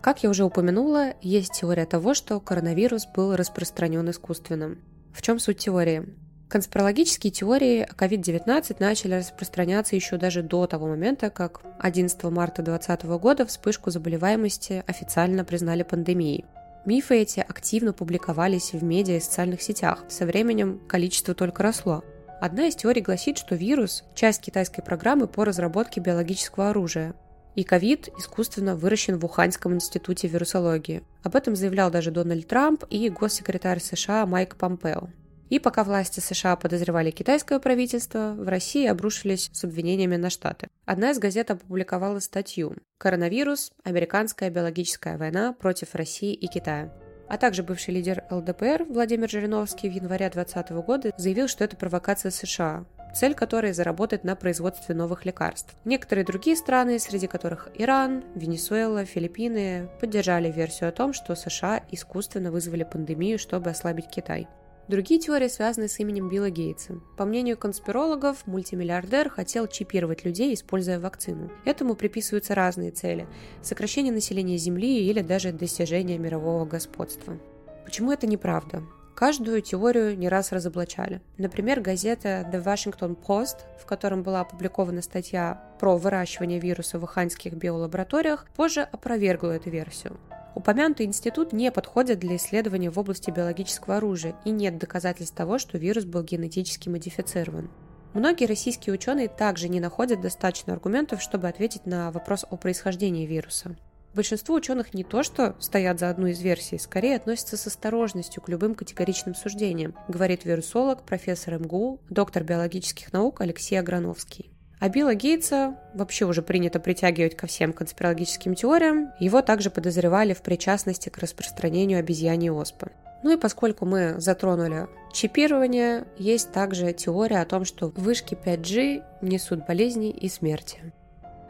Как 0.01 0.25
я 0.25 0.31
уже 0.31 0.43
упомянула, 0.43 1.13
есть 1.23 1.53
теория 1.53 1.87
того, 1.87 2.13
что 2.13 2.41
коронавирус 2.41 3.07
был 3.15 3.37
распространен 3.37 4.11
искусственно. 4.11 4.75
В 5.15 5.23
чем 5.23 5.39
суть 5.39 5.59
теории? 5.59 6.13
Конспирологические 6.49 7.31
теории 7.31 7.83
о 7.83 7.95
COVID-19 7.95 8.79
начали 8.81 9.15
распространяться 9.15 9.95
еще 9.95 10.17
даже 10.17 10.43
до 10.43 10.67
того 10.67 10.89
момента, 10.89 11.31
как 11.31 11.61
11 11.79 12.25
марта 12.25 12.63
2020 12.63 13.05
года 13.21 13.47
вспышку 13.47 13.93
заболеваемости 13.93 14.83
официально 14.89 15.45
признали 15.45 15.85
пандемией. 15.85 16.45
Мифы 16.87 17.17
эти 17.17 17.41
активно 17.41 17.93
публиковались 17.93 18.73
в 18.73 18.85
медиа 18.85 19.17
и 19.17 19.21
социальных 19.21 19.61
сетях. 19.61 20.05
Со 20.09 20.25
временем 20.25 20.81
количество 20.87 21.35
только 21.35 21.65
росло. 21.65 22.05
Одна 22.41 22.69
из 22.69 22.77
теорий 22.77 23.03
гласит, 23.03 23.39
что 23.39 23.57
вирус– 23.57 24.05
часть 24.15 24.41
китайской 24.41 24.83
программы 24.83 25.27
по 25.27 25.45
разработке 25.45 26.01
биологического 26.01 26.71
оружия. 26.71 27.17
И 27.57 27.65
ковид 27.65 28.09
искусственно 28.17 28.77
выращен 28.77 29.19
в 29.19 29.25
Уханьском 29.25 29.75
институте 29.75 30.29
вирусологии. 30.29 31.03
Об 31.25 31.35
этом 31.35 31.57
заявлял 31.57 31.91
даже 31.91 32.13
Дональд 32.13 32.47
Трамп 32.47 32.85
и 32.89 33.09
госсекретарь 33.09 33.81
США 33.81 34.25
Майк 34.25 34.55
Помпео. 34.55 35.09
И 35.49 35.61
пока 35.61 35.85
власти 35.85 36.21
США 36.21 36.57
подозревали 36.57 37.11
китайское 37.11 37.59
правительство, 37.61 38.35
в 38.37 38.49
России 38.49 38.87
обрушились 38.87 39.49
с 39.53 39.65
обвинениями 39.65 40.17
на 40.17 40.29
Штаты. 40.29 40.69
Одна 40.85 41.13
из 41.13 41.19
газет 41.19 41.51
опубликовала 41.51 42.19
статью 42.19 42.77
«Коронавирус. 42.99 43.71
Американская 43.85 44.51
биологическая 44.51 45.17
война 45.17 45.53
против 45.53 45.95
России 45.95 46.35
и 46.35 46.49
Китая». 46.49 46.93
А 47.29 47.39
также 47.39 47.63
бывший 47.63 47.95
лидер 47.95 48.25
ЛДПР 48.31 48.87
Владимир 48.89 49.29
Жириновский 49.29 49.89
в 49.89 49.93
январе 49.93 50.31
2020 50.31 50.71
года 50.85 51.13
заявил, 51.17 51.49
что 51.49 51.65
это 51.65 51.77
провокация 51.77 52.31
США, 52.31 52.85
цель 53.15 53.35
которой 53.35 53.73
заработать 53.73 54.23
на 54.25 54.37
производстве 54.37 54.95
новых 54.95 55.25
лекарств. 55.25 55.75
Некоторые 55.85 56.25
другие 56.25 56.57
страны, 56.57 56.99
среди 56.99 57.27
которых 57.27 57.69
Иран, 57.75 58.23
Венесуэла, 58.35 59.05
Филиппины, 59.05 59.89
поддержали 60.01 60.53
версию 60.53 60.91
о 60.91 60.93
том, 60.93 61.13
что 61.13 61.35
США 61.35 61.83
искусственно 61.91 62.53
вызвали 62.53 62.85
пандемию, 62.85 63.39
чтобы 63.39 63.71
ослабить 63.71 64.09
Китай. 64.09 64.47
Другие 64.89 65.19
теории 65.19 65.49
связаны 65.49 65.89
с 65.89 65.99
именем 65.99 66.29
Билла 66.29 66.49
Гейтса. 66.49 67.01
По 67.17 67.25
мнению 67.25 67.57
конспирологов, 67.59 68.47
мультимиллиардер 68.47 69.29
хотел 69.29 69.67
чипировать 69.67 70.25
людей, 70.25 70.55
используя 70.55 71.01
вакцину. 71.01 71.51
Этому 71.65 71.97
приписываются 71.97 72.55
разные 72.55 72.93
цели– 72.93 73.27
сокращение 73.63 74.13
населения 74.13 74.57
Земли 74.59 75.09
или 75.09 75.23
даже 75.23 75.51
достижение 75.51 76.19
мирового 76.19 76.67
господства. 76.67 77.37
Почему 77.85 78.13
это 78.13 78.29
неправда? 78.29 78.85
Каждую 79.17 79.61
теорию 79.61 80.17
не 80.17 80.29
раз 80.29 80.53
разоблачали. 80.53 81.21
Например, 81.37 81.81
газета 81.81 82.49
The 82.53 82.63
Washington 82.63 83.17
Post, 83.17 83.57
в 83.81 83.87
котором 83.87 84.23
была 84.23 84.43
опубликована 84.43 85.03
статья 85.03 85.65
про 85.81 85.97
выращивание 85.97 86.61
вируса 86.61 87.01
в 87.01 87.05
уханьских 87.05 87.55
биолабораториях, 87.55 88.47
позже 88.55 88.83
опровергла 88.83 89.53
эту 89.53 89.71
версию. 89.71 90.17
Упомянутый 90.57 91.05
институт 91.05 91.53
не 91.53 91.71
подходит 91.71 92.19
для 92.19 92.37
исследования 92.37 92.91
в 92.91 92.99
области 92.99 93.31
биологического 93.31 93.99
оружия 93.99 94.35
и 94.47 94.51
нет 94.51 94.79
доказательств 94.79 95.37
того, 95.37 95.59
что 95.59 95.77
вирус 95.77 96.07
был 96.07 96.23
генетически 96.23 96.89
модифицирован. 96.89 97.71
Многие 98.15 98.47
российские 98.47 98.95
ученые 98.95 99.29
также 99.29 99.69
не 99.69 99.81
находят 99.81 100.23
достаточно 100.23 100.73
аргументов, 100.73 101.21
чтобы 101.21 101.47
ответить 101.47 101.85
на 101.85 102.11
вопрос 102.11 102.47
о 102.49 102.57
происхождении 102.57 103.27
вируса. 103.27 103.77
Большинство 104.15 104.55
ученых 104.55 104.95
не 104.95 105.05
то 105.05 105.23
что 105.23 105.55
стоят 105.61 106.01
за 106.01 106.09
одну 106.09 106.29
из 106.29 106.41
версий, 106.41 106.79
скорее 106.79 107.17
относятся 107.17 107.59
с 107.59 107.67
осторожностью 107.67 108.43
к 108.43 108.49
любым 108.49 108.75
категоричным 108.75 109.35
суждениям, 109.35 109.95
говорит 110.09 110.47
вирусолог, 110.47 111.03
профессор 111.03 111.59
МГУ, 111.59 112.01
доктор 112.09 112.45
биологических 112.45 113.13
наук 113.13 113.43
Алексей 113.43 113.77
Аграновский. 113.77 114.56
А 114.79 114.89
Билла 114.91 115.15
Гейтса 115.15 115.75
вообще 115.95 116.27
уже 116.27 116.43
принято 116.43 116.79
притягивать 116.81 117.37
ко 117.37 117.47
всем 117.47 117.73
конспирологическим 117.73 118.55
теориям. 118.55 119.13
Его 119.19 119.41
также 119.41 119.71
подозревали 119.71 120.35
в 120.35 120.43
причастности 120.43 121.09
к 121.09 121.19
распространению 121.19 121.99
обезьяньей 121.99 122.51
оспы. 122.51 122.91
Ну 123.23 123.33
и 123.33 123.39
поскольку 123.39 123.87
мы 123.87 124.21
затронули 124.21 124.87
чипирование, 125.13 126.05
есть 126.19 126.53
также 126.53 126.93
теория 126.93 127.41
о 127.41 127.47
том, 127.47 127.65
что 127.65 127.89
вышки 127.97 128.35
5G 128.35 129.03
несут 129.23 129.67
болезни 129.67 130.11
и 130.11 130.29
смерти. 130.29 130.93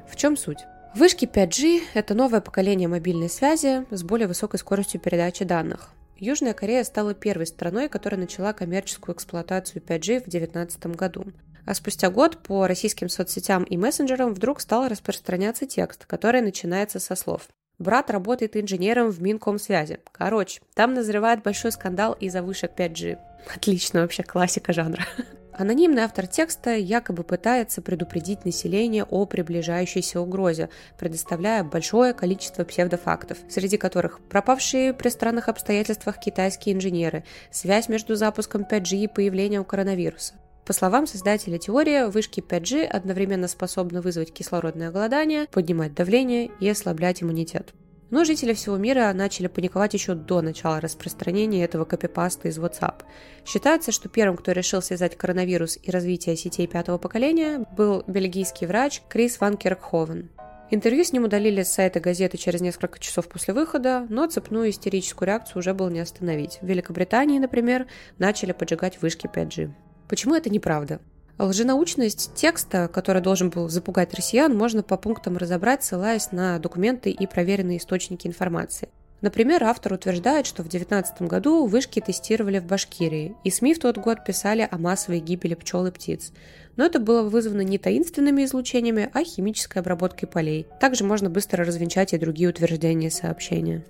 В 0.09 0.15
чем 0.15 0.37
суть? 0.37 0.61
Вышки 0.95 1.25
5G– 1.25 1.83
это 1.95 2.15
новое 2.15 2.41
поколение 2.41 2.89
мобильной 2.89 3.29
связи 3.29 3.85
с 3.91 4.03
более 4.05 4.29
высокой 4.29 4.59
скоростью 4.59 5.01
передачи 5.01 5.45
данных. 5.45 5.91
Южная 6.17 6.55
Корея 6.55 6.85
стала 6.85 7.13
первой 7.13 7.47
страной, 7.47 7.91
которая 7.91 8.19
начала 8.19 8.55
коммерческую 8.55 9.15
эксплуатацию 9.15 9.83
5G 9.83 10.21
в 10.21 10.31
2019 10.31 10.87
году. 10.97 11.27
А 11.67 11.75
спустя 11.75 12.09
год 12.09 12.39
по 12.39 12.67
российским 12.67 13.09
соцсетям 13.11 13.65
и 13.65 13.77
мессенджерам 13.77 14.33
вдруг 14.33 14.61
стал 14.61 14.89
распространяться 14.89 15.67
текст, 15.67 16.07
который 16.07 16.41
начинается 16.41 16.99
со 17.01 17.15
слов 17.15 17.49
Брат 17.79 18.11
работает 18.11 18.57
инженером 18.57 19.11
в 19.11 19.21
Минкомсвязи. 19.21 20.01
Короче, 20.11 20.63
там 20.75 20.95
назревает 20.95 21.43
большой 21.43 21.73
скандал 21.73 22.15
из-за 22.15 22.43
вышек 22.43 22.73
5G. 22.75 23.19
Отлично, 23.55 24.01
вообще 24.01 24.23
классика 24.23 24.73
жанра. 24.73 25.05
Анонимный 25.53 26.03
автор 26.03 26.27
текста 26.27 26.75
якобы 26.75 27.23
пытается 27.23 27.83
предупредить 27.83 28.45
население 28.45 29.05
о 29.05 29.25
приближающейся 29.27 30.21
угрозе, 30.21 30.69
предоставляя 30.99 31.65
большое 31.65 32.13
количество 32.13 32.65
псевдофактов, 32.65 33.39
среди 33.49 33.77
которых 33.77 34.21
пропавшие 34.21 34.93
при 34.93 35.09
странных 35.09 35.49
обстоятельствах 35.49 36.19
китайские 36.19 36.75
инженеры, 36.75 37.25
связь 37.51 37.89
между 37.89 38.17
запуском 38.17 38.63
5G 38.63 39.05
и 39.05 39.07
появлением 39.07 39.65
коронавируса. 39.65 40.35
По 40.67 40.73
словам 40.73 41.07
создателя 41.07 41.59
теории, 41.59 42.11
вышки 42.11 42.41
5G 42.41 42.87
одновременно 42.87 43.47
способны 43.47 44.01
вызвать 44.01 44.33
кислородное 44.33 44.91
голодание, 44.91 45.47
поднимать 45.47 45.95
давление 45.95 46.51
и 46.59 46.69
ослаблять 46.69 47.23
иммунитет. 47.23 47.73
Но 48.11 48.25
жители 48.25 48.53
всего 48.53 48.77
мира 48.77 49.13
начали 49.15 49.47
паниковать 49.47 49.95
еще 49.95 50.15
до 50.15 50.41
начала 50.41 50.81
распространения 50.81 51.63
этого 51.63 51.85
копипаста 51.85 52.49
из 52.49 52.59
WhatsApp. 52.59 53.03
Считается, 53.45 53.93
что 53.93 54.09
первым, 54.09 54.37
кто 54.37 54.51
решил 54.51 54.83
связать 54.83 55.17
коронавирус 55.17 55.79
и 55.81 55.91
развитие 55.93 56.37
сетей 56.37 56.67
пятого 56.67 56.99
поколения, 56.99 57.65
был 57.77 58.03
бельгийский 58.09 58.67
врач 58.67 59.03
Крис 59.09 59.41
Ван 59.41 59.57
Керкховен. 59.57 60.31
Интервью 60.73 61.05
с 61.05 61.13
ним 61.13 61.25
удалили 61.25 61.63
с 61.63 61.73
сайта 61.73 62.01
газеты 62.01 62.39
через 62.39 62.61
несколько 62.61 62.99
часов 62.99 63.29
после 63.29 63.55
выхода, 63.55 64.05
но 64.09 64.27
цепную 64.27 64.71
истерическую 64.71 65.29
реакцию 65.29 65.59
уже 65.61 65.75
было 65.75 65.91
не 65.91 66.01
остановить. 66.01 66.59
В 66.61 66.67
Великобритании, 66.67 67.39
например, 67.39 67.87
начали 68.19 68.51
поджигать 68.51 69.01
вышки 69.01 69.31
5G. 69.33 69.86
Почему 70.09 70.35
это 70.35 70.51
неправда? 70.51 71.01
Лженаучность 71.39 72.33
текста, 72.35 72.89
который 72.89 73.21
должен 73.21 73.51
был 73.51 73.69
запугать 73.69 74.15
россиян, 74.15 74.57
можно 74.57 74.83
по 74.83 74.97
пунктам 74.97 75.37
разобрать, 75.37 75.85
ссылаясь 75.85 76.33
на 76.33 76.59
документы 76.59 77.11
и 77.11 77.27
проверенные 77.27 77.79
источники 77.79 78.27
информации. 78.27 78.89
Например, 79.21 79.65
автор 79.65 79.95
утверждает, 79.95 80.47
что 80.47 80.63
в 80.63 80.69
2019 80.69 81.23
году 81.23 81.67
вышки 81.67 82.01
тестировали 82.01 82.59
в 82.59 82.67
Башкирии, 82.67 83.35
и 83.45 83.51
СМИ 83.51 83.75
в 83.75 83.79
тот 83.81 83.99
год 83.99 84.25
писали 84.25 84.69
о 84.71 84.79
массовой 84.79 85.21
гибели 85.21 85.55
пчел 85.55 85.87
и 85.87 85.91
птиц. 85.91 86.33
Но 86.77 86.85
это 86.85 87.01
было 87.01 87.23
вызвано 87.23 87.63
не 87.63 87.79
таинственными 87.79 88.45
излучениями, 88.45 89.11
а 89.13 89.25
химической 89.25 89.79
обработкой 89.79 90.29
полей. 90.29 90.67
Также 90.81 91.05
можно 91.05 91.31
быстро 91.31 91.65
развенчать 91.65 92.13
и 92.13 92.19
другие 92.19 92.51
утверждения 92.51 93.11
сообщения. 93.11 93.85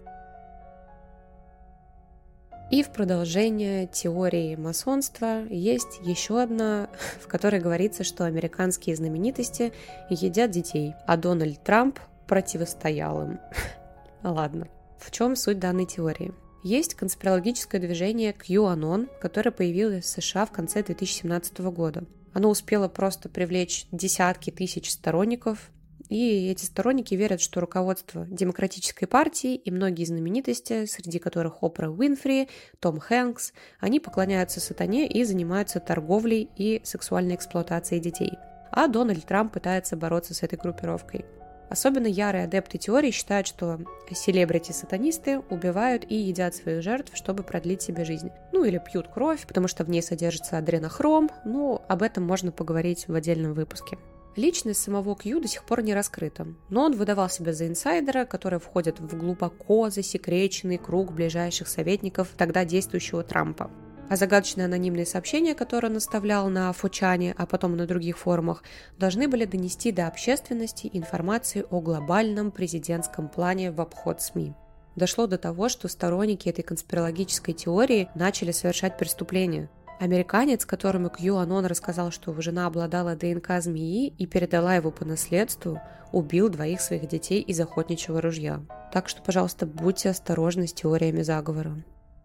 И 2.71 2.83
в 2.83 2.91
продолжение 2.91 3.87
теории 3.87 4.57
масонства 4.57 5.45
есть 5.49 6.01
еще 6.03 6.43
одна, 6.43 6.89
в 7.21 7.29
которой 7.29 7.61
говорится, 7.61 8.03
что 8.05 8.25
американские 8.25 8.97
знаменитости 8.97 9.73
едят 10.11 10.51
детей, 10.51 10.95
а 11.07 11.17
Дональд 11.17 11.63
Трамп 11.63 12.01
противостоял 12.27 13.23
им. 13.23 13.41
Ладно. 14.23 14.69
В 14.99 15.11
чем 15.11 15.37
суть 15.37 15.59
данной 15.59 15.87
теории? 15.87 16.33
есть 16.67 16.95
конспирологическое 16.95 17.81
движение 17.81 18.33
QAnon, 18.33 19.09
которое 19.21 19.53
появилось 19.53 20.05
в 20.05 20.09
США 20.09 20.47
в 20.47 20.51
конце 20.51 20.83
2017 20.83 21.61
года. 21.61 22.05
Оно 22.33 22.51
успело 22.51 22.89
просто 22.89 23.29
привлечь 23.29 23.87
десятки 23.93 24.51
тысяч 24.51 24.91
сторонников, 24.91 25.71
и 26.09 26.49
эти 26.51 26.65
сторонники 26.65 27.15
верят, 27.15 27.41
что 27.41 27.61
руководство 27.61 28.27
Демократической 28.27 29.07
партии 29.07 29.57
и 29.57 29.71
многие 29.71 30.05
знаменитости, 30.05 30.87
среди 30.87 31.19
которых 31.19 31.63
Опра 31.63 31.91
Уинфри, 31.91 32.49
Том 32.81 33.01
Хэнкс, 33.01 33.53
они 33.81 34.01
поклоняются 34.01 34.61
сатане 34.61 35.09
и 35.09 35.25
занимаются 35.25 35.81
торговлей 35.81 36.49
и 36.57 36.81
сексуальной 36.85 37.35
эксплуатацией 37.35 38.01
детей. 38.01 38.33
А 38.71 38.89
Дональд 38.89 39.25
Трамп 39.25 39.53
пытается 39.53 39.97
бороться 39.97 40.35
с 40.35 40.43
этой 40.43 40.59
группировкой. 40.59 41.25
Особенно 41.69 42.07
ярые 42.07 42.45
адепты 42.45 42.79
теории 42.79 43.11
считают, 43.11 43.49
что 43.49 43.81
селебрити-сатанисты 44.09 45.41
убивают 45.51 46.05
и 46.09 46.15
едят 46.15 46.55
своих 46.55 46.83
жертв, 46.83 47.17
чтобы 47.17 47.43
продлить 47.43 47.83
себе 47.83 48.05
жизнь. 48.05 48.31
Ну 48.53 48.63
или 48.65 48.79
пьют 48.79 49.09
кровь, 49.09 49.45
потому 49.47 49.67
что 49.67 49.83
в 49.83 49.91
ней 49.91 50.03
содержится 50.03 50.59
адренохром, 50.59 51.29
ну 51.45 51.83
об 51.89 52.03
этом 52.03 52.25
можно 52.25 52.53
поговорить 52.53 53.09
в 53.09 53.15
отдельном 53.15 53.55
выпуске. 53.55 53.99
Личность 54.37 54.83
самого 54.83 55.17
Кью 55.17 55.41
до 55.41 55.49
сих 55.49 55.65
пор 55.65 55.81
не 55.81 55.95
раскрыта, 55.95 56.47
но 56.69 56.85
он 56.85 56.95
выдавал 56.95 57.31
себя 57.31 57.55
за 57.55 57.67
инсайдера, 57.67 58.27
который 58.27 58.59
входит 58.59 59.01
в 59.01 59.17
глубоко 59.17 59.89
засекреченный 59.89 60.77
круг 60.77 61.13
ближайших 61.13 61.69
советников 61.69 62.29
тогда 62.37 62.67
действующего 62.67 63.23
Трампа. 63.23 63.71
А 64.11 64.17
загадочные 64.17 64.67
анонимные 64.67 65.07
сообщения, 65.07 65.55
которые 65.55 65.91
он 65.91 65.97
оставлял 65.97 66.49
на 66.51 66.71
Фучане, 66.75 67.35
а 67.37 67.47
потом 67.47 67.77
на 67.77 67.87
других 67.87 68.19
форумах, 68.19 68.63
должны 68.99 69.27
были 69.27 69.47
донести 69.47 69.91
до 69.91 70.07
общественности 70.07 70.91
информацию 70.93 71.67
о 71.71 71.81
глобальном 71.81 72.51
президентском 72.51 73.29
плане 73.29 73.73
в 73.73 73.81
обход 73.81 74.21
СМИ. 74.21 74.53
Дошло 74.97 75.27
до 75.27 75.39
того, 75.39 75.71
что 75.71 75.89
сторонники 75.89 76.49
этой 76.49 76.63
конспирологической 76.63 77.55
теории 77.55 78.11
начали 78.15 78.53
совершать 78.53 78.99
преступления. 78.99 79.71
Американец, 79.99 80.67
которому 80.67 81.09
Кью 81.09 81.37
Анон 81.37 81.65
рассказал, 81.65 82.11
что 82.11 82.31
его 82.31 82.43
жена 82.43 82.67
обладала 82.67 83.17
ДНК 83.17 83.61
змеи 83.61 84.09
и 84.09 84.27
передала 84.27 84.75
его 84.75 84.91
по 84.91 85.05
наследству, 85.07 85.81
убил 86.13 86.51
двоих 86.51 86.81
своих 86.81 87.09
детей 87.09 87.41
из 87.41 87.59
охотничьего 87.61 88.21
ружья. 88.21 88.61
Так 88.93 89.09
что, 89.09 89.23
пожалуйста, 89.23 89.65
будьте 89.65 90.11
осторожны 90.11 90.67
с 90.67 90.73
теориями 90.75 91.23
заговора. 91.23 91.83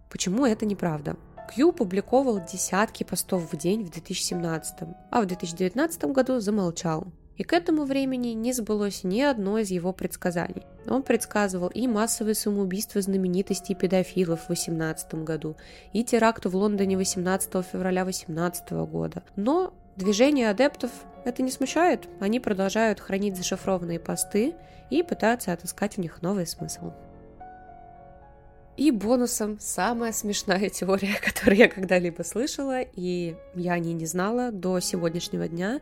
Почему 0.10 0.46
это 0.46 0.66
неправда? 0.66 1.16
Кью 1.54 1.72
публиковал 1.72 2.42
десятки 2.46 3.04
постов 3.04 3.52
в 3.52 3.58
день 3.58 3.86
в 3.86 3.90
2017, 3.90 4.76
а 5.10 5.22
в 5.22 5.26
2019 5.26 6.04
году 6.06 6.40
замолчал. 6.40 7.08
И 7.38 7.44
к 7.44 7.54
этому 7.54 7.86
времени 7.86 8.30
не 8.30 8.54
сбылось 8.54 9.04
ни 9.04 9.22
одно 9.22 9.58
из 9.58 9.72
его 9.72 9.94
предсказаний. 9.94 10.66
Он 10.88 11.02
предсказывал 11.02 11.70
и 11.70 11.88
массовые 11.88 12.36
самоубийства 12.36 13.02
знаменитостей 13.02 13.74
педофилов 13.74 14.42
в 14.42 14.48
2018 14.48 15.16
году, 15.24 15.56
и 15.94 16.04
теракт 16.04 16.46
в 16.46 16.56
Лондоне 16.56 16.98
18 16.98 17.66
февраля 17.66 18.04
2018 18.04 18.72
года. 18.72 19.24
Но 19.36 19.74
движение 19.96 20.50
адептов 20.50 20.92
это 21.24 21.42
не 21.44 21.52
смущает, 21.52 22.08
они 22.20 22.40
продолжают 22.40 23.00
хранить 23.00 23.38
зашифрованные 23.38 24.00
посты 24.00 24.56
и 24.90 25.04
пытаются 25.04 25.54
отыскать 25.54 25.96
в 25.96 25.98
них 26.00 26.22
новый 26.22 26.48
смысл. 26.48 26.92
И 28.78 28.90
бонусом 28.90 29.58
самая 29.60 30.12
смешная 30.12 30.70
теория, 30.70 31.16
которую 31.24 31.58
я 31.58 31.68
когда-либо 31.68 32.24
слышала, 32.24 32.82
и 32.82 33.36
я 33.56 33.74
о 33.74 33.80
ней 33.80 33.94
не 33.94 34.06
знала 34.06 34.52
до 34.52 34.80
сегодняшнего 34.80 35.48
дня, 35.48 35.82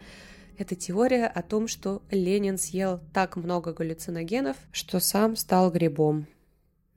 это 0.60 0.76
теория 0.76 1.26
о 1.26 1.42
том, 1.42 1.68
что 1.68 2.02
Ленин 2.12 2.58
съел 2.58 3.00
так 3.14 3.36
много 3.36 3.74
галлюциногенов, 3.74 4.58
что 4.72 5.00
сам 5.00 5.36
стал 5.36 5.72
грибом. 5.72 6.28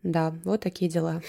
Да, 0.03 0.35
вот 0.45 0.61
такие 0.61 0.91
дела. 0.91 1.23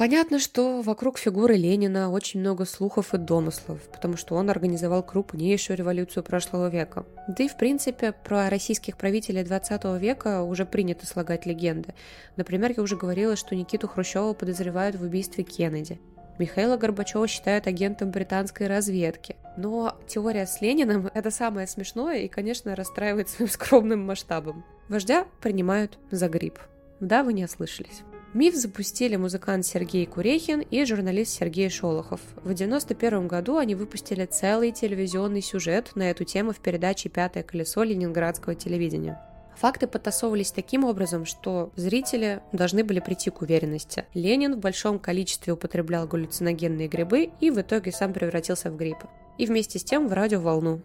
Понятно, 0.00 0.38
что 0.38 0.80
вокруг 0.80 1.18
фигуры 1.18 1.56
Ленина 1.56 2.10
очень 2.10 2.40
много 2.40 2.64
слухов 2.64 3.12
и 3.12 3.18
домыслов, 3.18 3.82
потому 3.92 4.16
что 4.16 4.34
он 4.34 4.48
организовал 4.48 5.02
крупнейшую 5.02 5.76
революцию 5.76 6.24
прошлого 6.24 6.70
века. 6.70 7.04
Да 7.28 7.44
и, 7.44 7.48
в 7.48 7.58
принципе, 7.58 8.12
про 8.12 8.48
российских 8.48 8.96
правителей 8.96 9.44
20 9.44 10.00
века 10.00 10.42
уже 10.42 10.64
принято 10.64 11.06
слагать 11.06 11.44
легенды. 11.44 11.92
Например, 12.36 12.72
я 12.74 12.82
уже 12.82 12.96
говорила, 12.96 13.36
что 13.36 13.54
Никиту 13.54 13.88
Хрущева 13.88 14.32
подозревают 14.32 14.96
в 14.96 15.02
убийстве 15.02 15.44
Кеннеди. 15.44 16.00
Михаила 16.38 16.78
Горбачева 16.78 17.28
считают 17.28 17.66
агентом 17.66 18.10
британской 18.10 18.68
разведки. 18.68 19.36
Но 19.56 19.96
теория 20.06 20.46
с 20.46 20.60
Лениным– 20.60 21.10
это 21.14 21.30
самое 21.30 21.66
смешное 21.66 22.18
и, 22.18 22.28
конечно, 22.28 22.74
расстраивает 22.76 23.28
своим 23.28 23.50
скромным 23.50 24.04
масштабом. 24.06 24.64
Вождя 24.88 25.26
принимают 25.40 25.98
за 26.10 26.28
гриб. 26.28 26.58
Да, 27.00 27.22
вы 27.22 27.32
не 27.32 27.44
ослышались. 27.44 28.02
Миф 28.32 28.54
запустили 28.54 29.16
музыкант 29.16 29.66
Сергей 29.66 30.06
Курехин 30.06 30.60
и 30.60 30.84
журналист 30.84 31.32
Сергей 31.32 31.68
Шолохов. 31.68 32.20
В 32.36 32.52
1991 32.52 33.26
году 33.26 33.56
они 33.56 33.74
выпустили 33.74 34.24
целый 34.24 34.70
телевизионный 34.70 35.42
сюжет 35.42 35.96
на 35.96 36.10
эту 36.10 36.24
тему 36.24 36.52
в 36.52 36.60
передаче 36.60 37.08
«Пятое 37.08 37.42
колесо» 37.42 37.82
ленинградского 37.82 38.54
телевидения. 38.54 39.20
Факты 39.56 39.88
подтасовывались 39.88 40.52
таким 40.52 40.84
образом, 40.84 41.26
что 41.26 41.72
зрители 41.74 42.40
должны 42.52 42.84
были 42.84 43.00
прийти 43.00 43.30
к 43.30 43.42
уверенности. 43.42 44.06
Ленин 44.14 44.54
в 44.54 44.58
большом 44.58 45.00
количестве 45.00 45.52
употреблял 45.52 46.06
галлюциногенные 46.06 46.86
грибы 46.86 47.30
и 47.40 47.50
в 47.50 47.60
итоге 47.60 47.90
сам 47.90 48.12
превратился 48.12 48.70
в 48.70 48.76
гриб. 48.76 48.98
И 49.40 49.46
вместе 49.46 49.78
с 49.78 49.84
тем 49.84 50.06
в 50.06 50.12
радиоволну. 50.12 50.82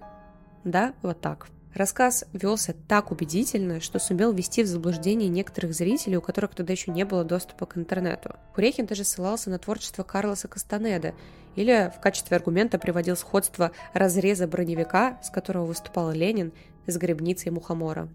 Да, 0.63 0.94
вот 1.02 1.20
так. 1.20 1.48
Рассказ 1.74 2.24
велся 2.32 2.74
так 2.88 3.12
убедительно, 3.12 3.82
что 3.82 4.00
сумел 4.00 4.32
ввести 4.32 4.63
в 4.63 4.68
заблуждение 4.68 5.28
некоторых 5.28 5.74
зрителей, 5.74 6.15
у 6.15 6.22
которых 6.22 6.56
тогда 6.56 6.72
еще 6.72 6.91
не 6.91 7.04
было 7.04 7.26
доступа 7.26 7.65
к 7.65 7.78
интернету. 7.78 8.38
Курехин 8.54 8.86
даже 8.86 9.04
ссылался 9.04 9.50
на 9.50 9.60
творчество 9.60 10.04
Карлоса 10.04 10.48
Кастанеда 10.48 11.13
или 11.58 11.91
в 11.94 12.00
качестве 12.00 12.38
аргумента 12.38 12.80
приводил 12.80 13.18
сходство 13.18 13.74
разреза 13.91 14.48
броневика, 14.48 15.20
с 15.22 15.30
которого 15.30 15.65
выступал 15.65 16.12
Ленин, 16.12 16.54
с 16.88 16.96
грибницей 16.96 17.52
Мухомора. 17.52 18.08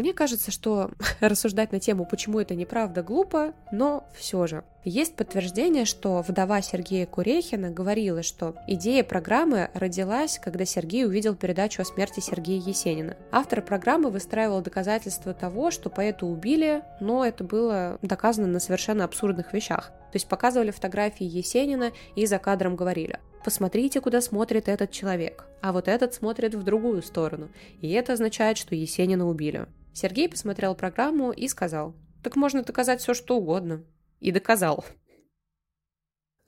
Мне 0.00 0.14
кажется, 0.14 0.50
что 0.50 0.92
рассуждать 1.20 1.72
на 1.72 1.78
тему, 1.78 2.06
почему 2.06 2.40
это 2.40 2.54
неправда, 2.54 3.02
глупо, 3.02 3.52
но 3.70 4.08
все 4.14 4.46
же. 4.46 4.64
Есть 4.82 5.14
подтверждение, 5.14 5.84
что 5.84 6.24
вдова 6.26 6.62
Сергея 6.62 7.04
Курехина 7.04 7.70
говорила, 7.70 8.22
что 8.22 8.54
идея 8.66 9.04
программы 9.04 9.68
родилась, 9.74 10.40
когда 10.42 10.64
Сергей 10.64 11.04
увидел 11.04 11.34
передачу 11.34 11.82
о 11.82 11.84
смерти 11.84 12.20
Сергея 12.20 12.62
Есенина. 12.62 13.18
Автор 13.30 13.60
программы 13.60 14.08
выстраивал 14.08 14.62
доказательства 14.62 15.34
того, 15.34 15.70
что 15.70 15.90
поэта 15.90 16.24
убили, 16.24 16.82
но 17.00 17.26
это 17.26 17.44
было 17.44 17.98
доказано 18.00 18.46
на 18.46 18.58
совершенно 18.58 19.04
абсурдных 19.04 19.52
вещах. 19.52 19.90
То 20.12 20.16
есть 20.16 20.28
показывали 20.28 20.70
фотографии 20.70 21.26
Есенина 21.26 21.92
и 22.16 22.24
за 22.24 22.38
кадром 22.38 22.74
говорили 22.74 23.18
посмотрите, 23.44 24.00
куда 24.00 24.20
смотрит 24.20 24.68
этот 24.68 24.90
человек, 24.90 25.46
а 25.62 25.72
вот 25.72 25.88
этот 25.88 26.14
смотрит 26.14 26.54
в 26.54 26.62
другую 26.62 27.02
сторону, 27.02 27.50
и 27.80 27.90
это 27.90 28.12
означает, 28.12 28.58
что 28.58 28.74
Есенина 28.74 29.26
убили. 29.26 29.66
Сергей 30.00 30.30
посмотрел 30.30 30.74
программу 30.74 31.30
и 31.30 31.46
сказал, 31.46 31.94
так 32.22 32.34
можно 32.34 32.62
доказать 32.62 33.02
все, 33.02 33.12
что 33.12 33.36
угодно. 33.36 33.84
И 34.18 34.32
доказал. 34.32 34.82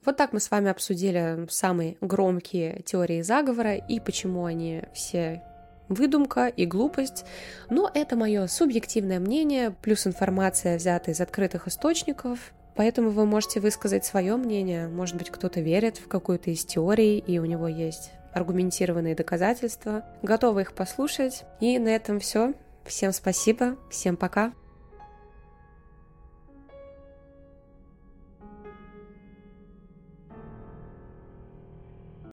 Вот 0.07 0.17
так 0.17 0.33
мы 0.33 0.41
с 0.41 0.51
вами 0.51 0.71
обсудили 0.71 1.47
самые 1.51 1.99
громкие 2.01 2.81
теории 2.83 3.21
заговора 3.21 3.75
и 3.75 4.01
почему 4.01 4.47
они 4.47 4.85
все 4.95 5.43
выдумка 5.89 6.49
и 6.49 6.65
глупость, 6.65 7.27
но 7.69 7.91
это 7.93 8.17
мое 8.17 8.47
субъективное 8.47 9.21
мнение, 9.21 9.71
плюс 9.71 10.07
информация, 10.07 10.79
взята 10.79 11.11
из 11.11 11.21
открытых 11.21 11.69
источников, 11.69 12.55
поэтому 12.75 13.11
вы 13.11 13.27
можете 13.27 13.61
высказать 13.61 14.07
свое 14.07 14.37
мнение, 14.37 14.89
может 14.89 15.17
быть, 15.17 15.29
кто-то 15.29 15.61
верит 15.61 15.99
в 15.99 16.09
какую-то 16.09 16.51
из 16.51 16.65
теорий, 16.65 17.19
и 17.19 17.39
у 17.39 17.45
него 17.45 17.69
есть 17.69 18.13
аргументированные 18.33 19.15
доказательства, 19.15 20.07
готовы 20.23 20.63
их 20.63 20.73
послушать, 20.73 21.45
и 21.61 21.79
на 21.79 21.89
этом 21.89 22.19
все. 22.19 22.55
Всем 22.85 23.13
спасибо, 23.13 23.77
всем 23.91 24.17
пока. 24.17 24.53